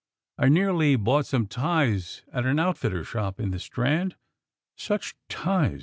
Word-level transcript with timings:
I 0.39 0.49
nearly 0.49 0.95
bought 0.95 1.27
some 1.27 1.45
ties 1.45 2.23
at 2.33 2.43
an 2.47 2.57
outfitter's 2.57 3.05
shop 3.07 3.39
in 3.39 3.51
the 3.51 3.59
Strand 3.59 4.15
such 4.75 5.13
ties! 5.29 5.79